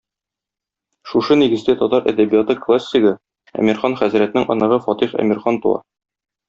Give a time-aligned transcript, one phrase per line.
[1.11, 3.15] Шушы нигездә татар әдәбияты классигы,
[3.65, 5.83] Әмирхан хәзрәтнең оныгы Фатих Әмирхан туа.